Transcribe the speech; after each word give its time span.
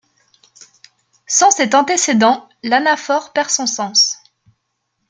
Sans 1.27 1.51
cet 1.51 1.75
antécédent, 1.75 2.49
l'anaphore 2.63 3.33
perd 3.33 3.51
son 3.51 3.67
sens. 3.67 4.17